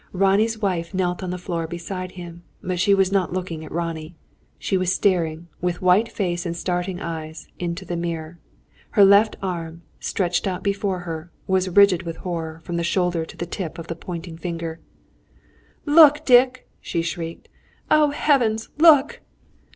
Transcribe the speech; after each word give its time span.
Ronnie's 0.13 0.57
wife 0.59 0.95
knelt 0.95 1.21
on 1.21 1.29
the 1.29 1.37
floor 1.37 1.67
beside 1.67 2.13
him, 2.13 2.41
but 2.63 2.79
she 2.79 2.91
was 2.95 3.11
not 3.11 3.33
looking 3.33 3.63
at 3.63 3.71
Ronnie. 3.71 4.15
She 4.57 4.75
was 4.75 4.91
staring, 4.91 5.47
with 5.61 5.83
white 5.83 6.11
face 6.11 6.43
and 6.43 6.57
starting 6.57 6.99
eyes, 6.99 7.47
into 7.59 7.85
the 7.85 7.95
mirror. 7.95 8.39
Her 8.93 9.05
left 9.05 9.35
arm, 9.43 9.83
stretched 9.99 10.47
out 10.47 10.63
before 10.63 11.01
her, 11.01 11.29
was 11.45 11.69
rigid 11.69 12.01
with 12.01 12.17
horror, 12.17 12.61
from 12.63 12.77
the 12.77 12.83
shoulder 12.83 13.25
to 13.25 13.37
the 13.37 13.45
tip 13.45 13.77
of 13.77 13.85
the 13.89 13.95
pointing 13.95 14.37
finger. 14.39 14.79
"Look, 15.85 16.25
Dick!" 16.25 16.67
she 16.81 17.03
shrieked. 17.03 17.47
"Oh, 17.91 18.09
heavens! 18.09 18.69
Look!" 18.79 19.21